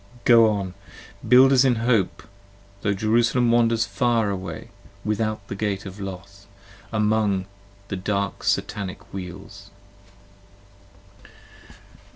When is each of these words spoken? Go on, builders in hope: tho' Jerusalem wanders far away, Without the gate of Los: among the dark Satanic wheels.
Go 0.25 0.49
on, 0.49 0.73
builders 1.27 1.63
in 1.63 1.75
hope: 1.75 2.23
tho' 2.81 2.95
Jerusalem 2.95 3.51
wanders 3.51 3.85
far 3.85 4.31
away, 4.31 4.69
Without 5.05 5.47
the 5.47 5.53
gate 5.53 5.85
of 5.85 5.99
Los: 5.99 6.47
among 6.91 7.45
the 7.89 7.97
dark 7.97 8.41
Satanic 8.41 9.13
wheels. 9.13 9.69